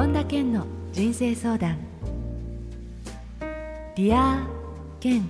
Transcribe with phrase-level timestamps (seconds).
[0.00, 1.76] 本田健の人生相談。
[3.94, 4.48] Dear
[4.98, 5.28] 健。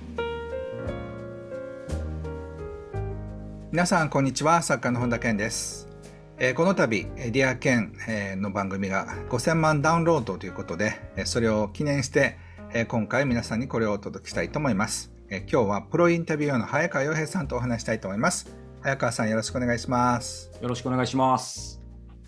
[3.69, 4.61] 皆さんこんにちは。
[4.61, 5.89] 作家の本田健です、
[6.37, 12.37] えーこの度「Dear 健えーの番組が5000万ダウンロードということでえーそれを記念して
[12.73, 15.11] えー今回皆さんにこれをお届けしたいと思います。
[15.27, 18.55] えー今日はプロインタビュアーの早川洋平さんとお話したいと思います。
[18.79, 20.49] 早川さんよろしくお願いします。
[20.61, 21.81] よろしくお願いします。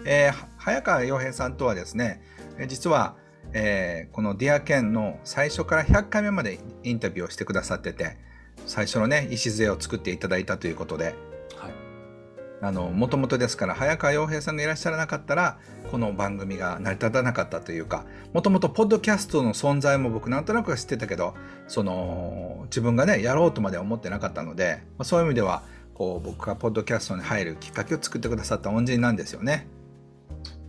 [0.06, 2.33] えーは早川洋平さんとはですね、えー
[2.68, 3.16] 実は、
[3.54, 8.18] えーこの「ディアケンの最初から100回目までインタビューをしてくださってて
[8.66, 11.16] 最初のね礎を作っていただいたということで
[12.72, 15.58] もともとですから早川洋平さんがいらっしゃらなかったら
[15.92, 21.36] この番組が成り立たなかったというかもともとポッドキャストの存在も僕なんとなくは知ってたけど
[21.68, 25.64] その自分がねやろうとまでは思ってなかったのでまあそういう意味では
[25.94, 29.68] こう僕がポッドキャストに入るきっかけを作ってくださった恩人なんですよね。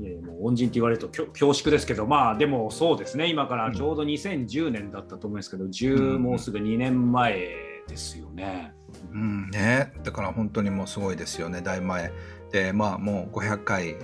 [0.00, 7.48] いやいやもう恩人って言われると恐縮ですけど、まあでもそうですね、今からちょうど2010年だったと思うんですけど、10もうすぐ2年前
[7.86, 8.74] ですよね。
[9.12, 11.60] うんね、だから本当にもうすごいですよね。
[11.60, 12.12] だいぶ前
[12.50, 13.96] でまあもう500回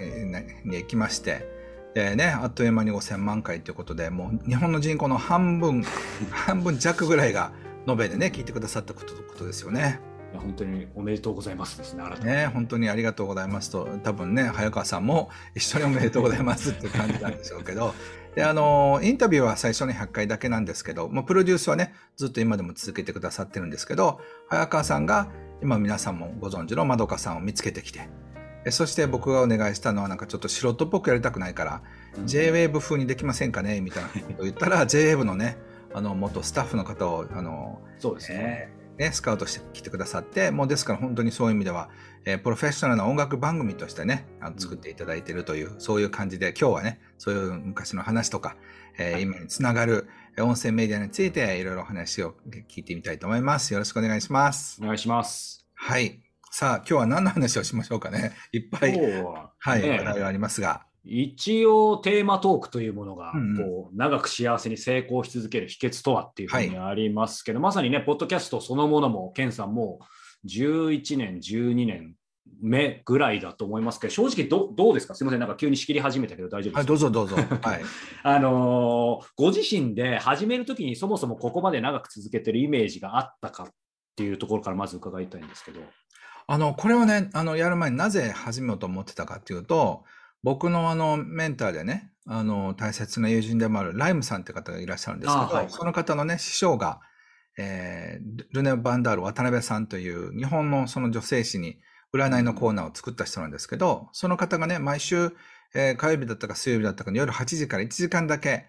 [0.64, 1.48] に行きまして。
[1.92, 5.82] でねあっという間に5000万回ということでもう日本の人口の半分
[6.30, 7.52] 半分弱ぐらいが
[7.88, 10.00] 延べでね聞いてくださったことことですよね。
[10.32, 12.24] いや本当におめでとうございますですね、改めて。
[12.26, 17.94] ね本当にありがとうございますと多分ね早川さんも一緒におめでとうございますって感じなんでしょうけど
[18.36, 25.28] であのインタビューは最初の100回だけなんですけどもうプロデュースはねずっと今でも続けてくださってるんですけど早川さんが
[25.62, 28.08] 今皆さんもご存知のまどかさんを見つけてきて
[28.64, 31.82] でそして僕がお願いしたのはなんかちょっと素人っぽくやりたくないから
[32.16, 35.56] うん JWAVE 風にできませんかねみたいなことを言ったら JWAVE のね
[35.92, 38.79] あの元スタッフの方をあのそうですね。
[39.00, 41.88] ね、スカウトしてきてくださって、もうですから本当にそういう意味では、
[42.26, 48.56] えープロフェッショナルな音楽番組としてね、あの作っていただいているという、そういう感じで、今日はね、そういう昔の話とか、
[48.98, 52.34] えーはい今につながるえー音声メディアについていろいろお話を
[52.69, 53.72] 聞いてみたいと思います。
[53.72, 54.78] よろしくお願いします。
[54.82, 55.66] お願いします。
[55.75, 56.20] はい。
[56.50, 58.32] さあ、今日は何の話をしましょうかね。
[58.52, 60.89] いっぱい、ははい、ね話題がありますが。
[61.05, 70.00] 一応テーマトークというものが、こう長く幸せに成功し続ける秘訣とはっていうふうにありますけど、まさにね、ポッドキャストそのものも、ケンさんも
[70.47, 72.15] 11年、12年
[72.61, 75.15] 目ぐらいだと思いますけど、正直どどうですか？
[75.15, 77.59] すみません、なんか急に仕切り始めたけど大丈夫はい、ですか、どうぞどうぞ。
[77.62, 77.81] はい。
[78.22, 83.69] あのーご自身で始めるときにそもそもここまで長く続けてるイメージがあったかっ
[84.17, 85.81] ていうところからまず伺いたいんですけど。
[86.47, 90.05] あの、これをね、あの、やる前になぜ始めようと思ってたかっていうと、
[90.42, 97.00] 僕のあの、メンターでね、あの、大切な友人でもあるライムさんって方がいらっしゃるんですけど、あはいその方のね、師匠が、
[97.58, 101.78] えールネ・バンダール渡辺さんという日本のその女性誌に
[102.14, 105.32] 占いのコーナーを作った人なんですけど、その方がね、毎週、
[105.74, 108.66] えー火曜日だったか水曜日だったかの夜8時から1時間だけ、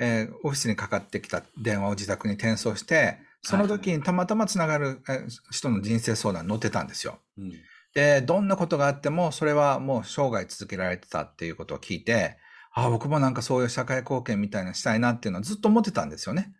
[0.00, 7.20] えーオフィスにかかってきた電話を自宅に転送して、その時にたまたまつながるえー人の人生相談に載ってたんですよ。
[7.38, 7.52] うん
[7.94, 12.38] で、どんなことがあっても、それはもう生涯続けられてたっていうことを聞いて、
[12.72, 16.52] ああ、僕もなんかそういう社会貢献みたいなのしたいなっていうのはずっと思ってたんですよね。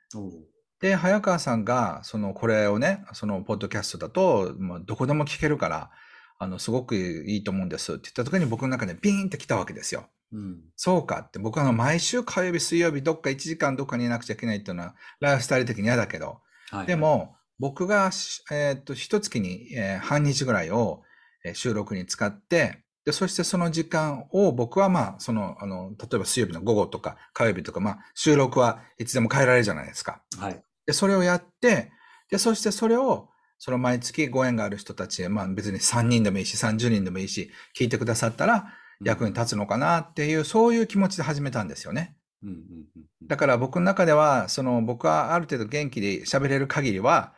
[0.81, 5.91] で、早川さんが、その、これをね、その、ポッドキャストだと、もうどこでも聞けるから、
[6.39, 10.09] あの、すごくいいと思うんですって言った時に僕の中でビーンって来たわけですよ。
[10.33, 10.61] うん。
[10.77, 16.41] そうかって、僕はあの毎週火曜日、水曜日、どっか1時間どっかにいなくちゃいけないっていうのは、ライフスタイル的に嫌だけど、
[16.71, 21.14] はいでも、僕がし、えーっと、一月に、えー半日ぐらいを、えー
[21.53, 30.23] 収録に使って、で、そしてその時間を僕はまあ、その、あの、例えば水曜日の午後とか火曜日とか、まあ、収録はいつでも変えられるじゃないですか。
[30.39, 31.93] はいで、それをやって、
[32.31, 33.29] で、そしてそれを、
[33.59, 42.17] その毎月ご縁がある人たちへ、まあ別に3人でもいいし、30人でもいいし、聞いてくださったら役に立つのかなっていう、そういう気持ちで始めたんですよね。
[42.43, 42.61] うんうんうん
[42.97, 47.33] うんだから僕の中では、その僕はある程度元気で喋れる限りは、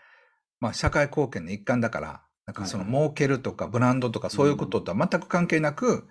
[0.58, 6.06] まあ社会貢献の一環だから、なんかそのはい儲けるとかブランドとかそういうこととは全く関係なく、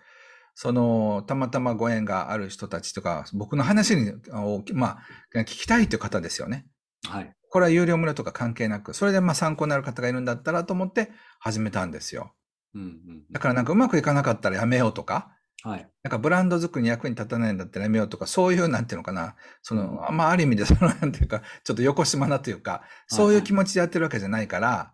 [0.54, 5.00] そのたまたまご縁がある人たちとか、僕の話に、をま
[5.34, 6.66] あ聞きたいという方ですよね。
[7.08, 7.36] はい。
[7.50, 12.34] これは有料無料とか関係なく、それでまあ参考になる方がいるんだったらと思って始めたんですよ。
[12.74, 15.32] うんうんだからなんかうまくいかなかったらやめようとか、
[15.64, 15.90] はい。
[16.04, 24.94] なんかブランド作りに役に立たないんだったらやめようとか、そういう、なんていうのかな、その、まあ、ある意味で、その、なんていうか、ちょっと横島なというか、そういう気持ちでやってるわけじゃないから、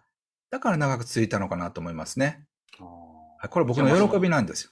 [0.51, 2.45] だから長く続いたのかなと思いますね。
[3.50, 4.71] これ僕の喜びなんですよ。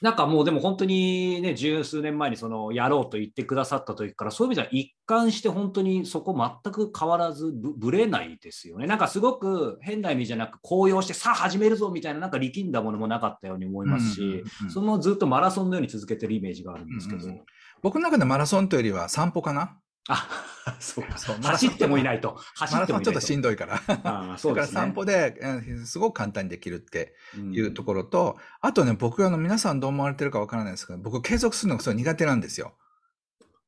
[0.00, 8.86] なんかもうでも本当にね、十数年前にそのやろうと言ってくださった時から、そういう意味では一貫して本当にそこ全く変わらずぶぶれないですよね。
[8.86, 17.24] なんかすごく変な意味じゃなく高揚してさあ始めるぞみたいななんか力んだものもなかったように思いますし、うんうんうんそのずっとマラソンのように続けてるイメージがあるんですけど。
[17.24, 17.40] うんうん
[17.82, 19.78] 僕の中でマラソンというよりは散歩かな。
[20.06, 20.28] あ、
[20.78, 21.18] そうか。
[21.18, 22.38] そう走ってもいないと。
[22.54, 23.12] 走ってもいないと。
[23.12, 23.82] ちょっとしんどいから。
[24.04, 24.74] あそうですね。
[24.74, 32.74] だから散歩で、うんすごく簡単にできるってうんいうところと、あとね、僕あの皆さんどう思われてるかわからないですけど、僕継続するのがすごい苦手なんですよ。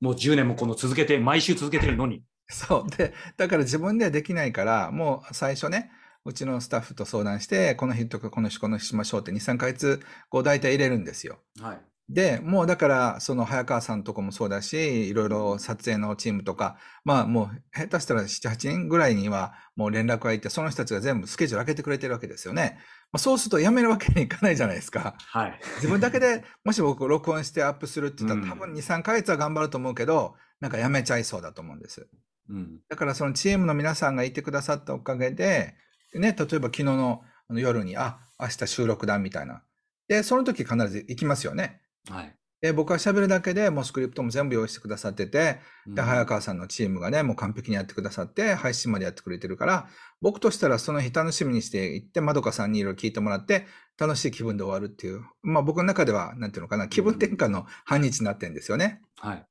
[0.00, 2.24] もう10年もこの続けて、毎週続けてるのに。
[2.50, 2.90] そう。
[2.96, 5.90] で、だから自分ではできないから、もう最初ね、
[6.24, 11.38] うちのスタッフと相談して、この日とかこの日この日しましょうって2、3ヶ月、こう大体入れるんですよ。
[11.60, 11.80] はい。
[12.12, 22.78] で、もうだから、その早川さんとかもそうだし、いろいろ撮影のチームとか、まあもう下手したら7、8人ぐらいにはもう連絡がいて、その人たちが全部スケジュール開けてくれてるわけですよね。
[23.12, 25.14] まあ、そうすると辞めるわけにいかないじゃないですか。
[25.18, 25.60] はい。
[25.76, 32.06] 自分だけでもし僕録音してアップするって言ったら、うん多分2、3ヶ月は頑張ると思うけど、なんか辞めちゃいそうだと思うんです。
[32.50, 32.80] うん。
[32.88, 35.76] だからそのチームの皆さんがいてくださったおかげで、
[36.14, 39.62] ね、例えば昨日の夜に、あ、明日収録だみたいな。
[40.08, 41.81] で、その時必ず行きますよね。
[42.10, 42.36] はい。
[42.62, 49.88] で、僕は喋るだけでもうスクリプトも全部用意してくださってて、で、うん早川さんのチームがね、もう完璧にやってくださって、配信までやってくれてるから、
[50.20, 53.66] 僕としたらその日楽しみにして行って、まどかさんにいろいろ聞いてもらって、
[53.98, 59.02] 楽しい気分で終わるっていう、まあ僕の中では、なんていうのかな、気分転換の半日になってるんですよね。
[59.18, 59.46] はい。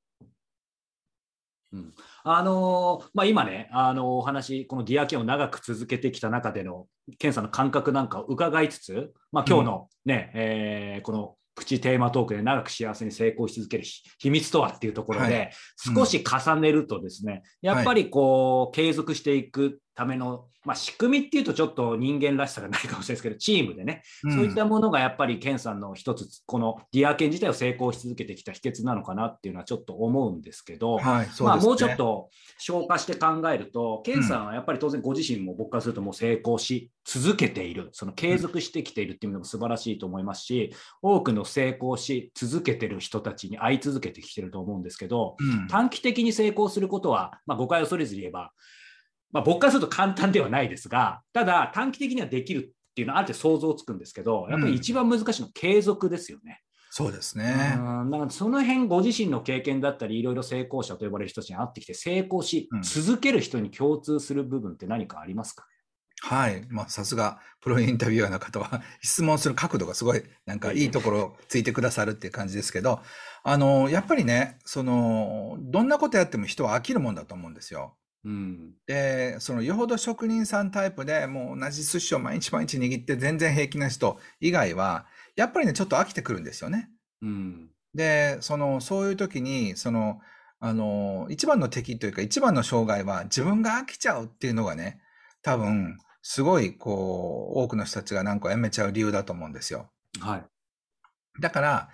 [1.73, 1.93] うん、
[2.23, 6.87] あのーまあ、今ね、あのーお話、このディアケンを長く続けてきた中での、
[7.17, 15.51] ケンさんの感覚なんかを伺いつつ、まあ、今日のね、えーこのプチテーマトークで長く幸せに成功し続ける秘秘密とはっていうところで、はい。
[15.95, 24.31] 少し重ねるとですね、やっぱりこう、継続していくための、まあ、仕組みっていうとちょっと人間らしさがないかもしれないですけど、チームでね、ん。
[24.31, 31.31] そういったものがやっぱりケンさんの一つ、このディアケン自体を成功し続けてきた秘訣なのかなっていうのはちょっと思うんですけど、はい、ね。
[31.39, 45.67] まあ、もうちょっと消化して考えると、ケンさんはやっぱり当然ご自身も僕からするともう成功し続けている、その継続してきているっていうのも素晴らしいと思いますし、多くの成功し続けてる人たちに会い続けてきてると思うんですけど、うん。
[45.67, 48.51] 短期的に成功することは、まあ、誤解を恐れずに言えば、
[49.31, 56.61] まあ、僕からすると簡単ではないですが、ただ短期的にはできるっていうのはある程度想像つくんですけど、やっぱり一番難しいのは継続ですよね。
[56.93, 57.75] そうですね。
[57.77, 65.65] うんだからその辺ご自身の経験だったりいろいろ成功者と呼ばれる人たちに会ってきて成功しうん続ける人に共通する部分って何かありますか、
[66.23, 66.65] はい。
[66.69, 73.01] まあ、さすが、プロインタビュアーの方は、 質問する角度がすごい、なんかいいところをついてくださるっていう感じですけど、
[73.43, 77.97] あの、やっぱりね、その、どんなことやっても人は飽きるもんだと思うんですよ。
[78.23, 86.89] うんで、その、よほど職人さんタイプでもう同じ寿司を毎日毎日握って全然平気な人以外は、やっぱりね、ちょっと飽きてくるんですよね。
[87.21, 90.21] うんで、その、そういう時に、その、
[90.59, 95.01] あの、一番の敵というか、一番の障害は自分が飽きちゃうっていうのがね、
[95.41, 99.91] 多分、すごい、こう、多くの人たちがなんか辞めちゃう理由だと思うんですよ。
[100.19, 100.45] はい
[101.39, 101.89] だから、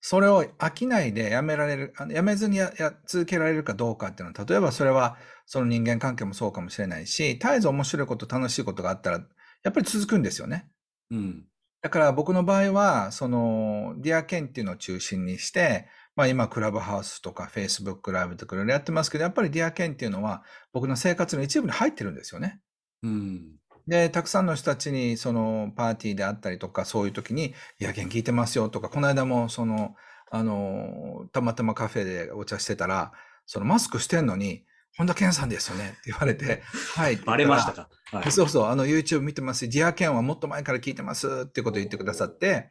[0.00, 9.20] それを飽きないでやめられる、あのやめずにやや続けられるかどうかっていうのは、例えばそれはその人間関係もそうかもしれないし、絶えず面白いこと、楽しいことがあったら、
[9.62, 10.68] やっぱり続くんですよね。
[11.10, 11.44] うん
[11.82, 20.42] だから僕の場合は、その、ディアケンっていうのを中心にして、まあ今、クラブハウスとか、フェイスブックライブとかいろいろやってますけど、やっぱりディアケンっていうのは
[20.74, 22.60] 僕の生活の一部に入ってるんですよね。
[23.02, 23.59] うん
[23.90, 29.96] で、たくさんの人たちに、その、パーティーであったりとか、そういう時に、ディアケン聞いてますよとか、この間も、その、
[30.30, 33.10] あの、たまたまカフェでお茶してたら、
[33.46, 34.64] そのマスクしてんのに、
[34.96, 36.62] 本田健さんですよねって言われて、
[36.94, 37.16] はい。
[37.16, 42.70] バレましたか、はいそうそう、あの YouTube 見てますし、ディアケンはもっと前から聞いてますっていうことを言ってくださって、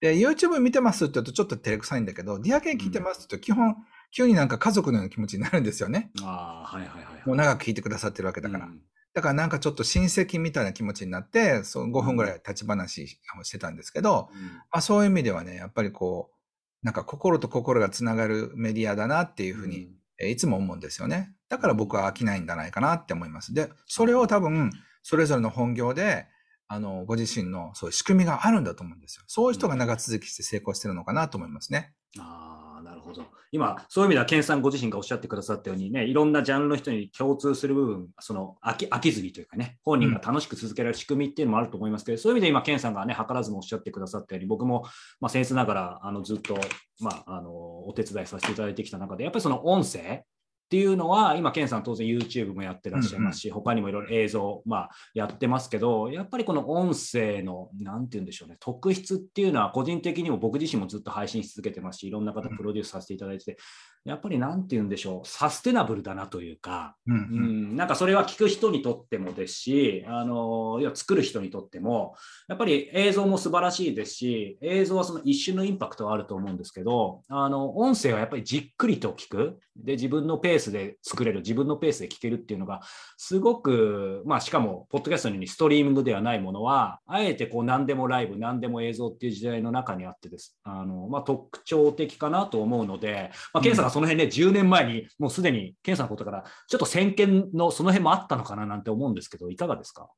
[0.00, 3.74] で、YouTube 見てますって言うとちょっと照れくさいんだけど、ディアケン聞いてますって言うと基本、
[4.12, 6.12] 急になんか家族のような気持ちになるんですよね。
[6.22, 8.66] ああはいはいはいはいもう長く聞いてくださってるわけだから。
[8.66, 8.80] うん
[9.12, 14.28] だからなんかちょっと親戚みたいな気持ちになって、そう5分ぐらい立ち話をしてたんですけど、
[14.70, 21.34] まあそういう意味ではね、やっぱりこう、なんか心と心がつながるメディアだなっていうふうに、えーいつも思うんですよね。
[21.48, 23.54] だから僕は飽きないんじゃないかなって思います。
[23.54, 24.70] で、それを多分、
[25.02, 26.26] それぞれの本業で、
[26.68, 29.24] あの、ご自身のそういう仕組みがあるんだと思うんですよ。
[29.26, 31.94] そういう人が長続きして成功してるのかなと思いますね。
[32.18, 33.24] ああ、なるほど。
[33.52, 44.84] 今、そういう意味では、ケンさんご自身がおっしゃってくださったようにね、いろんなジャンルの人に共通する部分、その飽き飽きずにというかね、本人が楽しく続けられる仕組みっていうのもあると思いますけど、そういう意味で今、ケンさんがね、図らずもおっしゃってくださったように、僕も、
[45.20, 46.58] まあ、僭越ながら、あのずっと、
[47.00, 47.52] まあ、あの
[47.86, 50.24] お手伝いさせていただいてきた中で、やっぱりその音声、
[50.70, 63.56] っていうのは、今、ケンさん当然 YouTube もやってらっしゃいますし、うんうん、他にもいろいろ映像、まあ、やってますけど、やっぱりこの音声の、なんて言うんでしょうね、特質っていうのは、個人的にも僕自身もずっと配信し続けてますし、いろんな方プロデュースさせていただいてて、
[64.04, 72.14] やっぱりなんて言うんでしょう、サステナブルだなというか、うん、うん、なんかそれは聞く人にとってもですし、あの要は作る人にとっても、
[72.48, 82.80] やっぱり映像も素晴らしいですし、映像はその一瞬のインパクトはあると思うんですけど、あの音声はやっぱりじっくりと聞く、で自分のペースで作れる、自分のペースで聞けるっていうのが、
[83.16, 100.08] すごく、まあ、しかも、ポッドキャストのようにストリーミングではないものは、あえてこう何でもライブ、何でも映像っていう時代の中にあってです、あのまあ、特徴的かなと思うので、まあ、ケンさその辺ね、10年前にもうすでにケンさんのことから、ちょっと先見のその辺もあったのかななんて思うんですけど、いかがですか？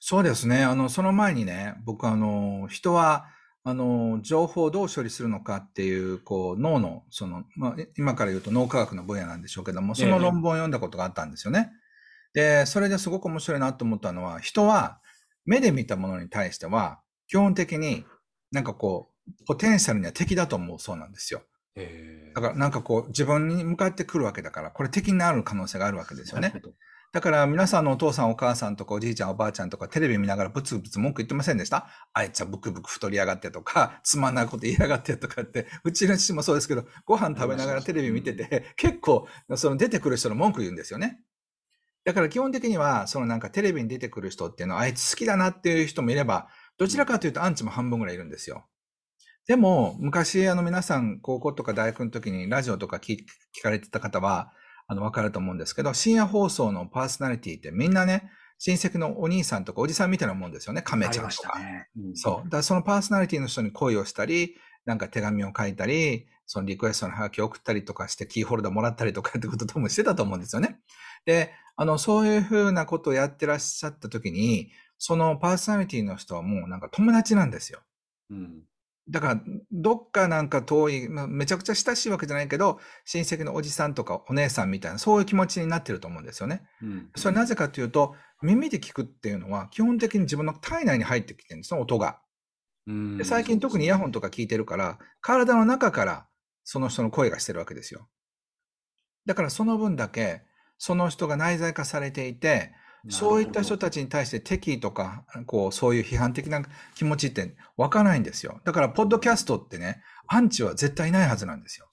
[0.00, 0.62] そうですね。
[0.62, 3.26] あの、その前にね、僕、あの、人は、
[3.64, 11.72] あの、情報をどう処理するのかっていう、こう、脳の、その、まあ、今から言うと脳科学の分野なんでしょうけども、その論文を読んだことがあったんですよね。
[12.34, 15.00] で、それですごく面白いなと思ったのは、人は
[15.46, 18.04] 目で見たものに対しては、基本的に
[18.52, 21.42] なんかこう、ポテンシャルには敵だと思うそうなんですよ。
[22.34, 26.52] だからなんかこう自分に向かってくるわけだから、これ敵になる可能性があるわけですよね。
[27.12, 31.88] だから皆さんのお父さんお母さんとかおじいちゃんおばあちゃんとかテレビ見ながらブツブツ文句言ってませんでした？
[32.12, 41.20] あいつはブクブク太りやがってとか、つまんないこと言いやがってとかって、うちの父もそうですけど、ご飯食べながらテレビ見てて、結構その出てくる人の文句言うんですよね。
[42.04, 48.66] だから基本的には、そのなんかテレビに出てくる人っていうのは、あいつ好きだなっていう人もいれば、どちらかというとアンチも半分ぐらいいるんですよ。
[49.46, 53.24] でも、昔、あの、皆さん、高校とか大学の時にラジオとか聞
[53.62, 54.52] かれてた方は、
[54.88, 60.82] あの、わかると思うんですけど、深夜放送のパーソナリティってみんなね、親戚のお兄さんとかおじさんみたいなもんですよね。
[60.82, 61.58] 亀ちゃんとか。
[61.58, 62.44] ねうん、そう。
[62.44, 70.78] だからそのパーソナリティの人に恋をしたり、なんか手紙を書いたり、そのリクエストのハガキを送ったりとかして、キーホルダーもらったりとかってことともしてたと思うんですよね。
[71.24, 77.80] で、あの、そういうふうなことをやってらっしゃった時に、そのパーソナリティの人はもうなんか友達なんですよ。
[78.30, 78.62] うん。
[79.08, 86.62] だから、どっかなんか遠い、まあ、めちゃくちゃ親しいわけじゃないけど、親戚のおじさんとかお姉さんみたいな、そういう気持ちになってると思うんですよね。
[86.82, 92.20] うん、それなぜかというと、耳で聞くっていうのは、基本的に自分の体内に入ってきてるんですよ、音が。
[92.86, 96.26] で最近特にイヤホンとか聞いてるから、体の中から
[96.62, 98.08] その人の声がしてるわけですよ。
[99.24, 100.42] だからその分だけ、
[100.78, 102.72] その人が内在化されていて、
[103.08, 106.62] そういった人たちに対して敵意とか、こう、そういう批判的な
[106.94, 108.60] 気持ちって湧かないんですよ。
[108.64, 111.88] だから、ポッドキャストってね、アンチは絶対ないはずなんですよ。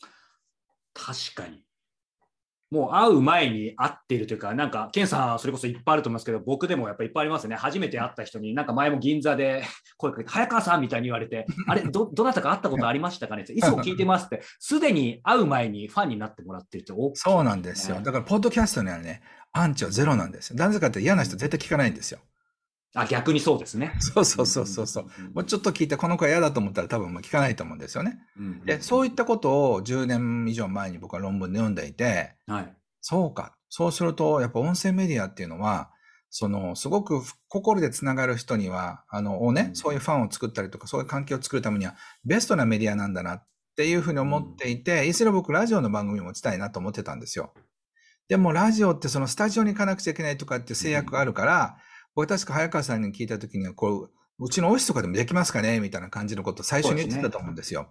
[0.94, 1.64] 確かに。
[2.74, 7.56] もう会う前に会っているというか、なんか、ケンさん、それこそいっぱいあると思いますけど、僕でもやっぱりいっぱいありますね。
[7.56, 9.64] 初めて会った人に、なんか前も銀座で
[9.98, 18.02] 声かけて、早川さんみたいに言われて、 あれど、どなたか会ったことありましたかねいつも聞いてますって、すでに会う前にファンになってもらってるって大きい、ね、そうなんですよ。
[18.02, 20.56] だから、ポッドキャストにはね、アンチはゼロなんですよ。
[20.56, 22.20] なぜかって嫌な人絶対聞かないんですよ。
[22.96, 23.96] あ、逆にそうですね。
[24.00, 25.06] そうそうそうそうそう。
[25.34, 28.20] もうちょっと聞いて、この子は嫌だと思ったら多分もう聞かないと思うんですよね。
[28.66, 33.56] で、そういったことを10年以上前に僕は論文で読んでいて、はい、そうか。
[33.70, 35.90] そうすると、やっぱ音声メディアっていうのは、
[36.30, 41.96] その、すごく心でつながる人には、あの、をね、そういうファンを作ったりとか、そういう関係を作るためには、
[42.26, 47.54] ベストなメディアなんだなっていうふうに思っていて、いずれ僕ラジオの番組も持ちたいなと思ってたんですよ。
[48.30, 51.78] でもラジオってそのスタジオに行かなくちゃいけないとかって制約があるから、
[52.16, 55.80] 僕確か早川さんに聞いた時には、こう、うちのオフィスとかでもできますかね？
[55.80, 57.90] みたいな感じのことを最初に言ってたと思うんですよ。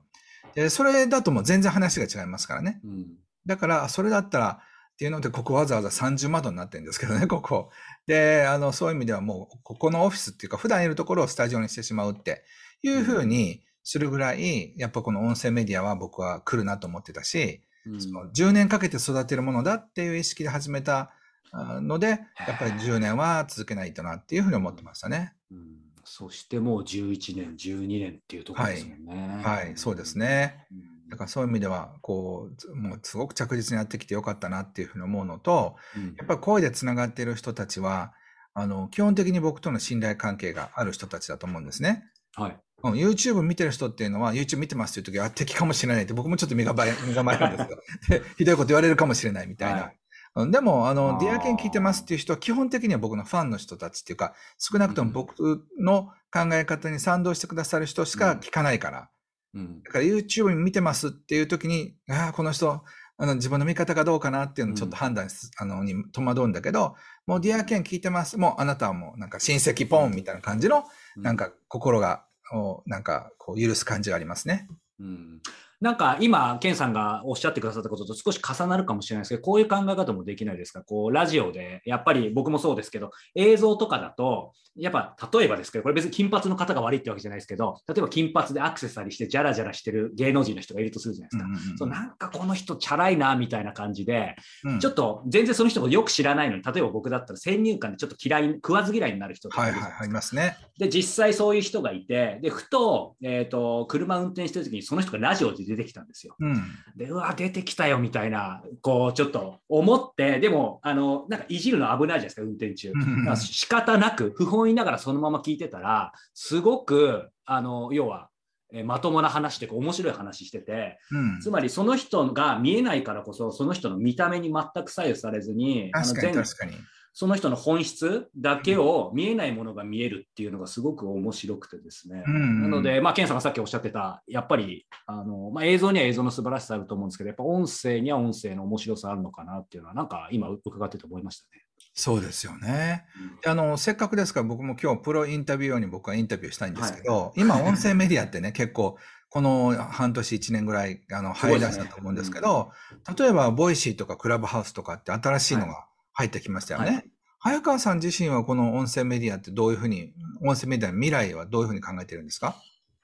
[0.55, 2.81] で、ね、それだともう全然話が違いますからね。
[2.85, 3.07] うん、
[3.47, 4.61] だから、それだったら、
[4.95, 7.71] っていうので、ここわざわざ30窓になってるんですけどね、 ここ。
[8.07, 12.45] で、あの、そういう意味ではもう、ここのオフィスっていうか、普段いるところをスタジオにしてしまうって
[12.83, 17.62] いうふうにするぐらい、やっぱこの音声メディアは僕は来るなと思ってたし、
[17.99, 21.12] その10年かけて育てるものだっていう意識で始めた
[21.53, 25.35] ので、やっぱり10年は続けないとなっていうふうに思ってましたね。
[25.51, 29.43] うん、そしてもう11年、12年っていうところですもんね。
[29.45, 30.67] はい、はい、そうですね。
[31.11, 38.15] だからそういう意味では、こう、もうすごく着実にやってきてよかったなっていうふうに思うのと、うん、やっぱり声でつながっている人たちは、
[38.55, 42.05] あの、基本的に僕との信頼関係がある人たちだと思うんですね。
[42.35, 42.59] はい。
[42.85, 47.69] うん、YouTube 見てる人っていうのは、YouTube 見てますっていう時は敵かもしれないって、僕もちょっと身構え、身構えるんです
[48.09, 49.83] けど、 ひどいこと言われるかもしれないみたいな。
[49.83, 49.99] はい、
[50.35, 59.11] でも、あの、ディアケン聞いてますっていう人は、基本的には僕のファンの人たちっていうか、少なくとも僕の考え方に賛同してくださる人しか聞かないから。
[59.55, 62.83] うん、だから YouTube 見てますっていう時に、ああ、この人、
[63.19, 66.97] あの、自分の見方がどうかなっていうのをちょっと判断す、うん、あの、に戸惑うんだけど、
[67.27, 68.39] もうディアケン聞いてます。
[68.39, 70.85] もうあなたはもうなんか親戚ポンみたいな感じの、
[71.17, 72.25] なんか心が
[72.55, 74.69] をなんかこう許す感じがありますね。
[74.99, 75.41] うん
[75.83, 91.45] なんか今、ケンさんがおっしゃってくださったことと少し重なるかもしれないですけど、こういう考え方もできないですか、こうラジオで、やっぱり僕もそうですけど、映像とかだと、やっぱ例えばですけど、これ別に金髪の方が悪いってわけじゃないですけど、例えば金髪でアクセサリーして、じゃらじゃらしてる芸能人の人がいるとするじゃないですか。
[91.45, 94.79] うんうんうんそうなんかこの人、チャラいなみたいな感じで、うん。
[94.79, 100.57] ちょっと全然その人をよく知らないのに、例えば僕だったら先入観でちょっと嫌い、食わず嫌いになる人とかいはいいはい、ますね。
[100.79, 106.37] で、実際そういう人がいて、で、ふと、えっ、と、車運転してる時にその人がラジオで出てきたんですよ。
[106.38, 106.62] うん。
[106.97, 112.93] で、うわ、出てきたよみたいな、こう、ちょっと思って、でも、あの、なんかいじるの危ないじゃないですか、運転中。
[112.95, 118.29] うん仕方なく、不本意ながらそのまま聞いてたら、すごく、あの、要は、
[118.73, 126.73] えーまともな話というか面白い話してて、うんつまりその人が見えないからこそ、その人の見た目に全く左右されずに、確かに全確かに。
[127.14, 132.25] その人の本質だけを見えないものが見えるっていうのがすごく面白くてですね。
[132.26, 141.62] うんなので、まあ、ケンさんがさっきおっしゃってた、やっぱりあの、まあ、映像には映像の素晴らしさあると思うんですけど、やっぱ音声には音声の面白さあるのかなっていうのは、なんか今伺ってて思いましたね。
[141.95, 143.04] そうですよね。
[143.42, 148.97] であの、せっかくですから僕も今日プロインタビュアーに僕はインタビューしたいんですけど、今音声メディアってね、結構
[149.28, 152.71] この半年1年ぐらいあの入り出したと思うんですけど、
[153.19, 156.87] 例えばボイシーとかクラブハウスとかって新しいのが入ってきましたよね。
[156.90, 157.04] はい
[157.45, 162.54] 早川さん自身はこの音声メディアってどういうふうに、音声メディアの未来はどういうふうに考えてるんですか？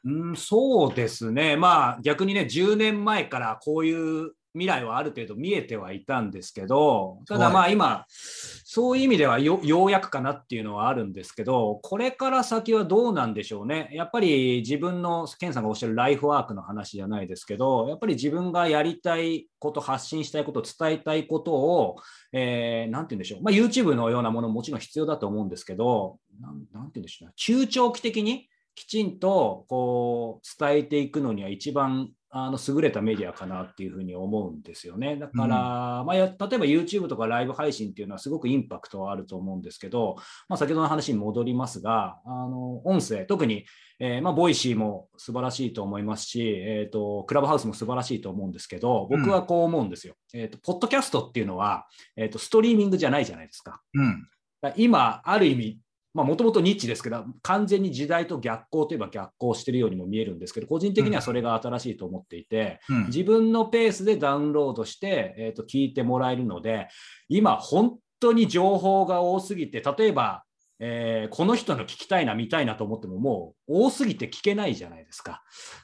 [0.05, 1.57] うん、そうですね。
[1.57, 13.89] まあ逆にね、10年前からこういう未来はある程度見えてはいたんですけど、ただはいまあ今、そういう意味ではよようやくかなっていうのはあるんですけど、これから先はどうなんでしょうね。
[13.93, 21.97] やっぱり自分の、ケンさんがおっしゃるライフワークの話じゃないですけど、やっぱり自分がやりたいこと、発信したいこと、伝えたいことを、
[22.33, 23.43] えーなんて言うんでしょう。
[23.43, 27.33] まあ YouTube のようなものももちろん必要だと思うんですけど、なんて言うんでしょうね。
[27.37, 35.17] 中長期的にきちんとこう伝えていくのには一番あの優れたメディアかなっていうふうに思うんですよね。
[35.17, 40.17] だから、まあ、や例えば YouTube とかライブ配信っていうのはすごくインパクトはあると思うんですけど、
[40.49, 43.65] まあ、先ほどの話に戻りますが、あの音声、特に、
[43.99, 50.15] えーまあ、ボイシーも素晴らしいと思いますし、えーと、クラブハウスも素晴らしいと思うんですけど、僕はこう思うんですよ。
[50.35, 53.81] えーと、ポッドキャストっていうのは、えーと、ストリーミングじゃないじゃないですか。
[53.95, 54.29] うん。
[54.77, 55.79] 今、ある意味、
[56.15, 63.07] もともとニッチですけど、完全に時代と逆行といえば逆行しているようにも見えるんですけど、個人的にはそれが新しいと思っていて、うん。
[63.07, 66.89] 自分のペースでダウンロードして、えー、と聞いてもらえるので、
[67.29, 70.45] 今、本当に情報が多すぎて、例えば、
[70.81, 75.43] えーこの人の聞きたいな、見たいなと思っても、もう多すぎて聞けないじゃないですか。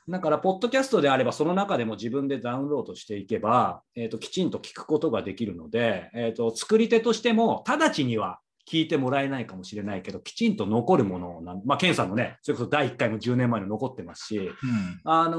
[0.09, 8.39] だから、ポッドキャストであれば、その中でも自分でダウンロードしていけば、えー、ときちんと聞くことができるので、えー、と作り手としても、直ちには
[8.71, 14.53] 聞いてもらえないかもしれないけど、きちんと残るものなん、まあ、ケンさんのね、それこそ第1回も10年前の残ってますし、うん。
[15.05, 15.37] あの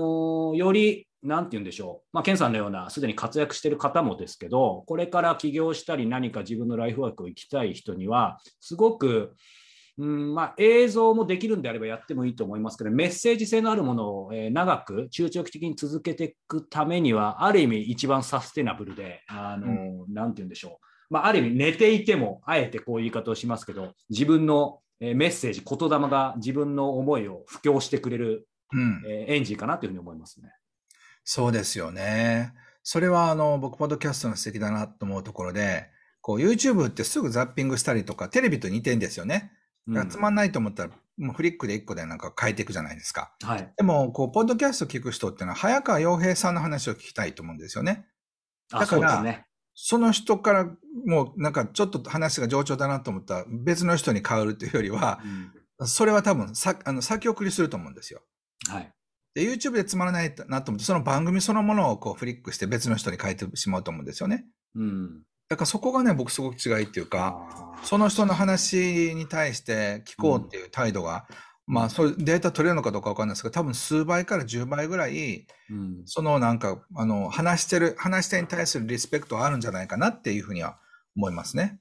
[0.54, 9.34] ーより、なんて言うんでしょう、まあ、ケンさんのようなすでに活躍している方もですけど、これから起業したり、何か自分のライフワークを生きたい人には、すごく、
[9.98, 29.04] うんまあ、映像もできるんであればやってもいいと思いますけど、メッセージ性のあるものを、えー長く、中長期的に続けていくためには、ある意味一番サステナブルで、あのーなんて言うんでしょう、まあ、ある意味寝ていても、あえてこういう言い方をしますけど、自分のえーメッセージ、言霊が自分の思いを布教してくれるうん。
[29.08, 30.52] えーエンジンかなというふうに思いますね。
[31.24, 32.54] そうですよね。
[32.84, 35.89] それはあの、僕、ポッドキャストの素敵だなと思うところで、
[36.22, 39.52] こう、YouTube ってすぐザッピングしたりとか、テレビと似てんですよね。
[40.10, 43.36] つまんないと思ったら、もうフリックで1個でなんか変えていくじゃないですか。
[43.41, 43.74] はい。
[43.76, 48.06] でも、こう、ポッドキャスト聞く人っていうのは、早川洋平さんの話を聞きたいと思うんですよね。
[48.72, 49.48] あだからね。
[49.76, 50.70] その人から、
[51.06, 55.52] もうなんかちょっと話が上調だなと思ったら、別の人に変わるというよりは、うん
[55.84, 58.22] それは多分さ、あの、先送りすると思うんですよ。
[58.70, 58.94] はい。
[59.34, 64.46] で、YouTube でつまらないなと思って、その番組そのものをこうフリックして別の人に変えてしまうと思うんですよね。
[64.76, 65.24] うん。
[65.50, 71.28] だからそこがね、僕すごく違いっていうか、その人の話に対して聞こうっていう態度が、
[71.67, 80.78] まあ、そういうデータ取れるのかどうかわかんないですけど、多分数倍から10倍ぐらい、うんそのなんか、あの、話してる、話し手に対するリスペクトはあるんじゃないかなっていうふうには
[81.15, 81.80] 思いますね。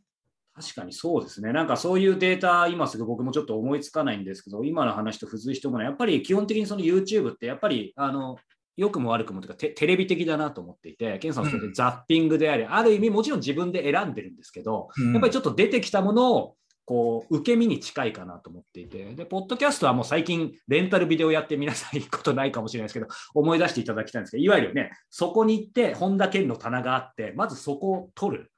[0.54, 1.52] 確かにそうですね。
[1.52, 8.36] なんかそういうデータ、今すぐ僕もちょっと思いつかないんですけど、今の話と付随してもね、やっぱり基本的にその YouTube って、やっぱり、あの、
[8.76, 28.42] 良くも悪くもというかテ、テレビ的だなと思っていて、ケンさんもそれでザッピングであり、ある意味もちろん自分で選んでるんですけど、うんやっぱりちょっと出てきたものを、こう、受け身に近いかなと思っていて、で、ポッドキャストはもう最近、レンタルビデオやって皆さん行くことないかもしれないですけど、思い出していただきたいんですけど、いわゆるね、そこに行って、本田健の棚があって、まずそこを取る。
[28.42, 28.48] うん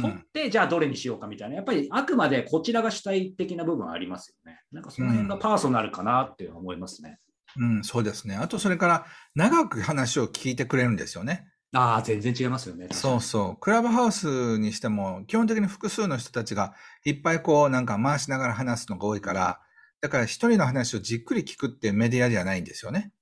[0.00, 4.58] 取って、じゃあどれにしようかみたいな、やっぱりあくまでこちらが主体的な部分はありますよね。
[4.72, 7.18] なんかその辺がパーソナルかなっていうのは思いますね。
[7.56, 8.36] うん、そうですね。
[8.36, 11.46] あとそれから長く話を聞いてくれるんですよね。
[11.74, 12.88] ああ、全然違いますよね。
[12.92, 13.56] そうそう。
[13.56, 19.60] クラブハウスにしても、基本的に複数の人たちがいっぱいこうなんか回しながら話すのが多いから、
[20.02, 23.12] だから一人の話をじっくり聞くっていうメディアではないんですよね。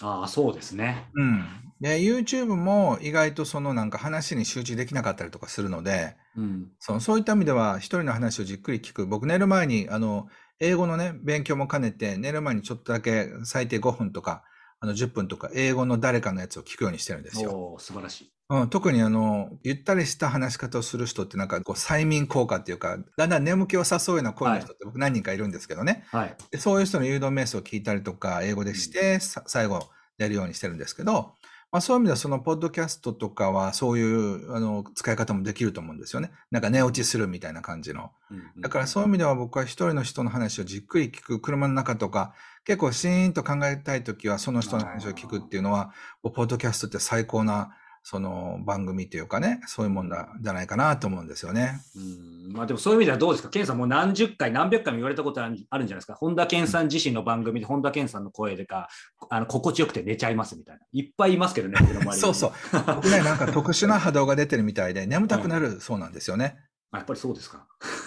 [0.00, 1.08] ああ、そうですね。
[1.14, 1.44] うん。
[1.80, 9.06] で、YouTube も意外とそのなんか話に集中できなかったりとかするので、うん、そのそういった意味では一人の話をじっくり聞く。
[9.06, 10.28] 僕寝る前に、あの、
[10.60, 14.42] 英語のね、勉強も兼ねて、寝る前にちょっとだけ最低5分とか、
[14.80, 17.72] あの10分とか英語の誰かのやつを聞くようにしてるんですよ。
[17.74, 18.32] お素晴らしい。
[18.50, 26.04] うん、特にあの、ゆったりした話し方をする人ってなんかこう催眠効果っていうか、だんだん眠気を誘うような声の人って僕何人かいるんですけどね。
[26.10, 31.34] はい、でそういう人の誘導瞑想を聞いたりとか、英語でして、うん、最後やるようにしてるんですけど、
[31.70, 36.30] まあ、そういう意味ではそのポッドキャストとかはそういうあの使い方もできると思うんですよね。
[36.50, 38.10] なんか寝落ちするみたいな感じの。
[38.58, 42.32] だからそういう意味では僕は一人の人の話をじっくり聞く車の中とか
[42.64, 47.76] 結構シーンと考えたいときはその人の話を聞くっていうのはポッドキャストって最高な
[48.10, 51.82] その番組というかね、そういうもんだじゃないかなと思うんですよね。
[51.94, 58.88] うんまあでもそういう意味ではどうですか、ケンさんもう何十回、何百回も言われたことあるんじゃないですか、本田健さん自身の番組で、本田健さんの声でか、
[59.28, 60.80] あの心地よくて寝ちゃいますみたいな。
[60.90, 61.76] いっぱいいますけどね、
[62.12, 62.52] そうそう。
[62.86, 66.56] 僕ね、なんか特殊な波動が出てるみたいで、眠たくなるそうなんですよね。
[66.92, 67.66] あやっぱりそうですか？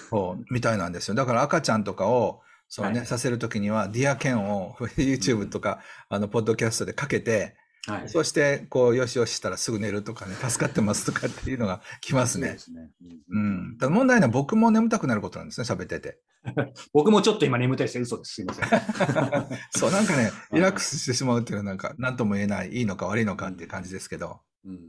[0.10, 1.14] そう、みたいなんですよ。
[1.14, 7.56] だから赤ちゃんとかを、そうね、はい、させるときには、ディアケンを YouTube とか、あの、ポッドキャストでかけて、
[7.88, 12.58] はい、そして、こう、よしよししたらすぐ寝るとかね、助かってますとかっていうのが来ますね。
[12.60, 12.90] すね
[13.32, 13.78] うん。
[13.80, 16.20] ただ問題は僕も眠たくなることなんですね、喋ってて。
[16.94, 18.36] 僕もちょっと今眠たいして嘘です。
[18.36, 18.70] すいません。
[19.72, 24.42] そう、なんかね、リラックスしてしまうっていうのはなんか、なんとも言えない、いいのか悪いのかっていう感じですけど。
[24.64, 24.80] うん、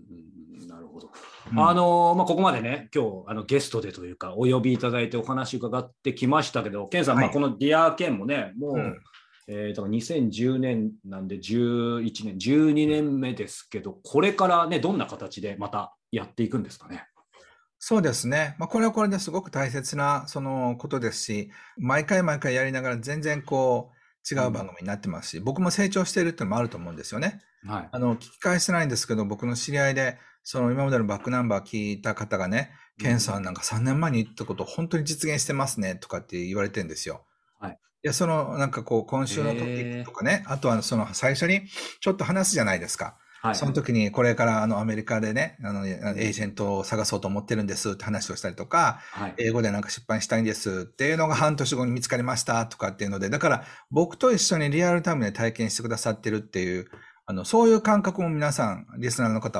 [0.60, 1.10] うん、なるほど。
[1.50, 9.00] うん、あのまあ、ここまでね、今日、あの、ゲストでというか、お呼びいただいてお話伺ってきましたけど、ケンさん、はい、まあ、このディアーケンもね、もう、うん
[9.48, 17.06] えー、だから2010年なんで11年、12年目ですけど、これからね、どんな形でまたやっていくんですかね？
[17.78, 18.54] そうですね。
[18.58, 27.40] まあ、これはこれですごく大切なそのことですし、毎回毎回やりながら全然こう違う番組になってますし、うん、僕も成長しているっていうのもあると思うんですよね。
[27.66, 27.88] はい。
[27.90, 37.24] あの、聞き返してないんですけど、僕の知り合いで、その今までのバックナンバー聞いた方がね、ケンさんなんか3年前に言ったこと本当に実現してますねとかって言われてるんですよ。
[37.62, 41.62] いや、その、なんかこう、今週のトピックとかね、あとはその最初に
[42.00, 43.16] ちょっと話すじゃないですか。
[43.42, 56.86] はい、その時にこれからあのアメリカでね、あの、エージェントを探そうと思ってるんですって話をしたりとか、はい、英語でなんか出版したいんですっていうのが半年後に見つかりましたとかっていうので、だから僕と一緒にリアルタイムで体験してくださってるっていう、
[57.26, 59.58] あの、そういう感覚も皆さん、リスナーの方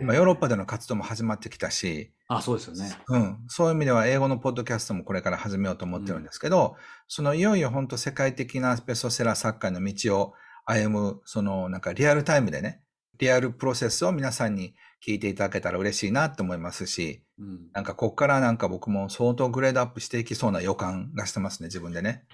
[0.00, 2.96] 今ヨーロッパでの活動も始まってきたし、あ、そうですよね。
[3.08, 3.38] うん。
[3.48, 10.34] そういう意味では英語のポッドキャストもこれから始めようと思ってるんですけど、うん、そのいよいよ本当世界的なベストセラー作家の道を
[10.66, 12.82] 歩む、そのなんかリアルタイムでね、
[13.18, 22.24] リアルプロセスを皆さんに聞いていただけたら嬉しいなと思いますし、うん、なんかこっからなんか僕も相当グレードアップしていきそうな予感がしてますね、自分でね。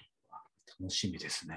[0.80, 1.56] 楽しみですね。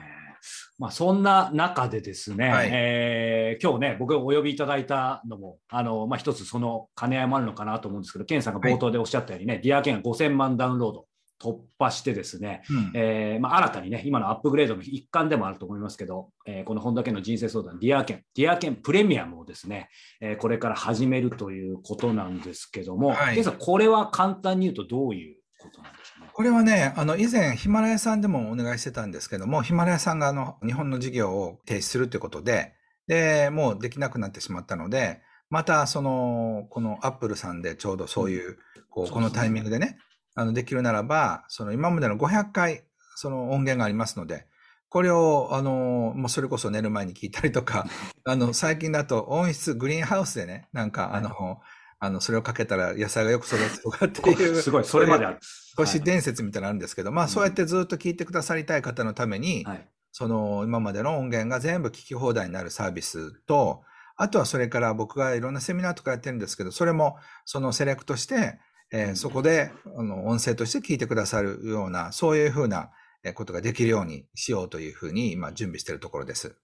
[0.77, 11.07] まあ、そんな中でですね、はい、えー、今日ね、僕お呼びいただいたのも、あの、まあ、一つその兼ね合いもあるのかなと思うんですけど、ケンさんが冒頭でおっしゃったようにね、はい、ディアケンが5000万ダウンロード
[11.39, 25.96] 突破してですね、うん、えー、まあ、新たにね、今のアップグレードの一環でもあると思いますけど、えー、この本田家の人生相談、ディアケン、ディアケンプレミアムをですね、えー、これから始めるということなんですけども、はい、さん、これは簡単に言うとどういうことなんですか？
[26.37, 32.75] これはね、あの、以前、ヒマラヤさんでもお願いしてたんですけども、ヒマラヤさんがあの、日本の事業を停止するということで、
[33.07, 35.19] で、もうできなくなってしまったので、
[35.49, 38.59] また、その、このアップルさんでちょうどそういう、
[38.91, 39.97] こう、このタイミングでね、
[40.35, 42.83] あの、できるならば、その今までの500回、
[43.15, 44.45] その音源がありますので、
[44.89, 47.87] これを、あの、もうそれこそ寝る前に聞いたりとか、
[48.25, 51.61] あの、最近だと音質グリーンハウスでね、なんか、あの、
[51.99, 54.61] あの、それをかけたら野菜がよく育つとかっていう。
[54.61, 55.39] すごい、それまである。
[55.75, 63.83] 都市伝説みたいなのあるんですけど、まあそうやってずっと聞いてくださりたい方のために、はい、その今までの音源が全部聞き放題になるサービスと、
[64.15, 68.59] あとはそれから僕がいろんなセミナーとかやってるんですけど、それもそのセレクトして、
[68.91, 72.89] えー、そこであの音声として聞いてくださるような、そういうふうな
[73.35, 76.55] ことができるようにしようというふうに今準備しているところです。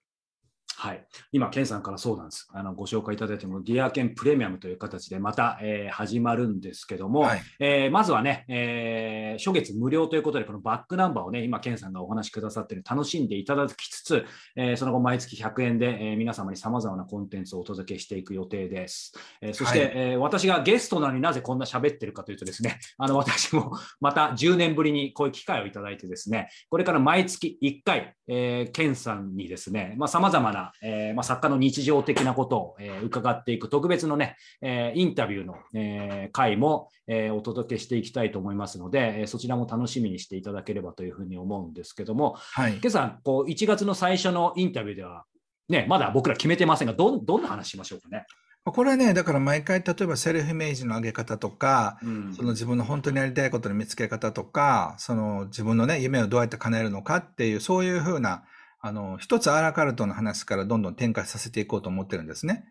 [0.76, 2.48] はい、今、ケンさんからそうなんです。
[2.52, 14.24] あのご紹介いただいても、ディアケンプレミアムという形でまた、えー、始まるんですけども、はい、えー、まずはね、えー、初月無料ということで、このバックナンバーをね、今、ケンさんがお話しくださっている楽しんでいただきつつ、
[14.56, 19.12] えー、その後、毎月100円で、えー、皆様にさまざまなコンテンツをお届けしていく予定です。
[19.40, 45.24] えー、そして、はい、えー、私がゲストなのになぜこんな喋ってるかというとですね、 あの私もまた10年ぶりにこういう機会をいただいてですね、これから毎月1回、えー、ケンさんにですね、さまざ、まな、えーまあ、作家の日常的なことを、えー、伺っていく特別のね、えー、インタビューの、えー、回も、えー、お届けしていきたいと思いますので、えー、そちらも楽しみにしていただければというふうに思うんですけども、はい、今朝こう1月の最初のインタビューでは、
[45.68, 48.24] ね、まだ僕ら決めてませんが、どどんな話しましょうかね？
[48.66, 58.44] これはね、だから毎回、例えばセルフイメージの上げ方とか、うん、その自分の本当にやりたいことの見つけ方とか、その自分のね、夢をどうやって叶えるのかっていう、そういうふうな、
[58.86, 62.66] あの、一つアラカルトの話からどんどん展開させていこうと思ってるんですね。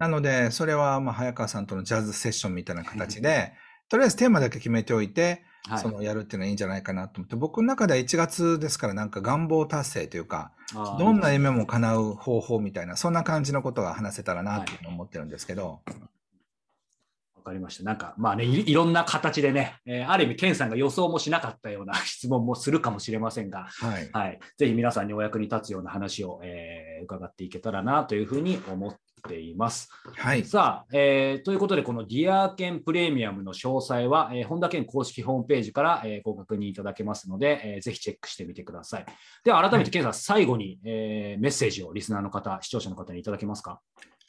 [0.00, 3.52] なので、それは、まあ、早川さんとのジャズセッションみたいな形で、
[3.88, 10.50] とりあえずテーマだけ決めておいて、はい、そのやるっていうのはいいんじゃないかなと思って、僕の中では1月ですからなんか願望達成というか、
[10.98, 15.78] どんな夢も叶う方法みたいな、そんな感じのことが話せたらなと思ってるんですけど。
[17.42, 17.82] わかりました。
[17.82, 28.94] なんか、まあねい、いろんな形でね、えー、ある意味、ケンさんが予想もしなかったような 質問もするかもしれませんが、はい、はい、ぜひ皆さんにお役に立つような話を、えー、伺っていけたらなというふうに思っ
[29.28, 29.88] ています。
[30.16, 39.06] はい、さあ、えー、ということで、このディアーケンプレミアムの詳細は、えー、本田健公式ホームページから、えー、ご確認いただけますので、えー、ぜひチェックしてみてください。
[39.44, 43.80] では、改めて、ケンさん、最後に、えー、メッセージをリスナーの方、視聴者の方にいただけますか？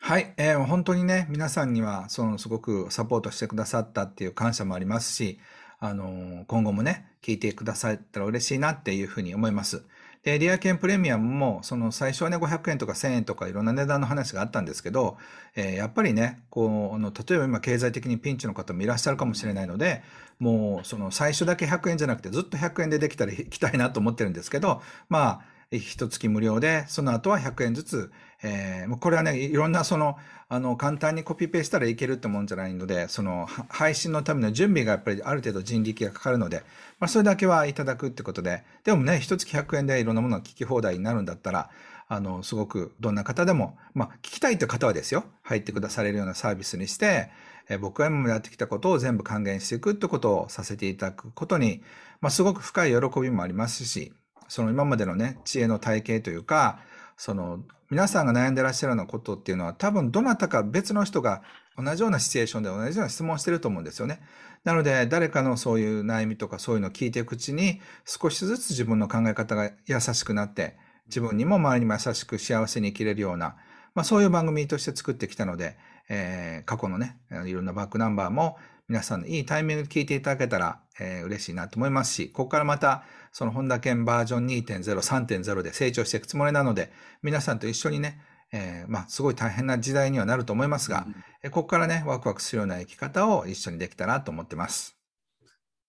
[0.06, 5.40] はい、えー、本当にね、皆さんには、その、すごくサポートしてくださったっていう感謝もありますし、
[5.80, 9.86] あの、今後もね、聞いてくださったら嬉しいなっていうふうに思います。
[10.24, 15.16] で、リア券プレミアムも、その最初はね、500円とか1000円とかいろんな値段の話があったんですけど、
[15.56, 20.04] えー、やっぱりね、こう、あの、例えば今経済的にピンチの方もいらっしゃるかもしれないので、
[20.38, 28.12] もう、その最初だけ100円じゃなくてずっと100円でできたら行きたいなと思ってるんですけど、まあ、一月無料で、その後は100円ずつ、
[28.44, 30.18] えー、これはね、いろんなその、
[30.50, 36.64] あの、簡単にコピペしたらいけるってもんじゃないので、その、配信のための準備がやっぱりある程度人力がかかるので、
[37.00, 41.70] まあ、それだけはいただくってことで、でもね、一月100円でいろんなものが聞き放題になるんだったら、
[42.08, 47.32] あの、すごくどんな方でも、まあ、聞きたいという方はですよ、入ってくだされるようなサービスにして、
[47.70, 51.82] え僕が今までやってきたことを全部還元していくってことをさせていただくことに、
[52.20, 54.14] まあ、すごく深い喜びもありますし、
[54.48, 56.80] その今までのね、知恵の体系というか、
[57.18, 61.44] その皆さんが悩んでらっしゃるようなことっていうのは多分どなたか別の人が
[61.78, 64.22] 同じようなシチュエーションで同じような質問をしてると思うんですよね。
[64.64, 70.78] なので誰かのそういう悩みとかそういうのを聞いていくうちに少しずつ自分の考え方が優しくなって
[71.08, 73.58] 自分にも周りにも優しく幸せに生きれるような、
[73.94, 75.78] まあ、そういう番組として作ってきたので、
[76.10, 78.58] えー、過去のねいろんなバックナンバーも
[78.94, 86.92] 皆さんのいいタイミングで聞いていただけたら、えー、嬉しいなと思いますしここからまたそのホンダ犬バージョン2.0、3.0で成長していくつもりなので、
[87.24, 91.08] 皆さんと一緒にね、えー、まあ、すごい大変な時代にはなると思いますが、
[91.44, 94.96] うん、ここからね、ワクワクするような生き方を一緒にできたらと思ってます。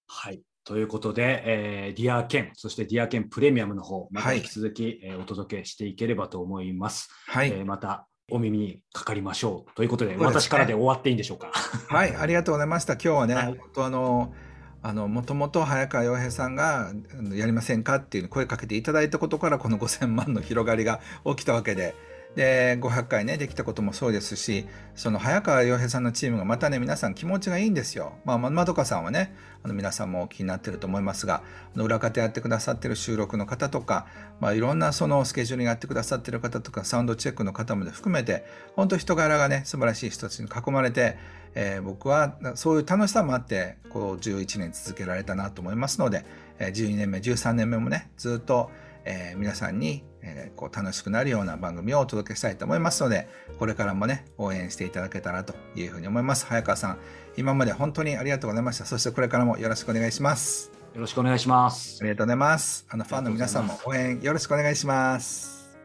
[0.06, 0.40] はい。
[0.64, 7.10] ということで、えー、ディアケン、そしてディアケンプレミアムの方、また引き続き、はい、えー、お届けしていければと思います。
[7.26, 7.50] はい。
[7.50, 11.50] えー、またお耳にかかりましょうということで、でね、私からで終わっていいんでしょうか？
[11.88, 12.94] はい、ありがとうございました。
[12.94, 14.34] 今日はね、はい、本当あの
[14.82, 16.92] あの、もともと早川洋平さんが
[17.32, 17.96] やりませんか？
[17.96, 21.94] っていう声かけていただいたことからこの5000万の広がりが起きたわけで、
[22.36, 24.66] で、500回ね、できたこともそうですし、
[24.96, 28.14] その早川洋平さんのチームがまたね、皆さん気持ちがいいんですよ。
[28.24, 31.42] まあ、まどかさんはね、あの皆さんも気になってると思いますが、
[31.76, 34.06] 裏方やってくださってる収録の方とか、
[34.40, 38.44] まあ、いろんなそのスケジュールやってくださってる方とか、サウンドチェックの方まで含めて、
[38.74, 41.16] 本当人柄がね、素晴らしい人たちに囲まれて、
[41.54, 46.24] えー、僕はそういう楽しさもあってこう11年続けられたなと思いますので、
[46.58, 48.70] え、12年目13年目もねずっと、
[49.04, 56.46] えー、皆さんに、えー、こう楽しくなるような番組をお届けしたいと思いますのでこれからもね応援していただけたらというふうに思います。
[56.46, 56.98] 早川さん
[57.36, 58.84] 今まで本当にありがとうございました。
[58.84, 60.70] そしてこれからもよろしくお願いします。
[60.94, 61.98] よろしくお願いします。
[62.00, 62.86] ありがとうございます。
[62.88, 65.76] あのファンの皆さんも応援よろしくお願いします。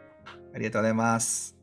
[0.53, 1.58] ありがとうございます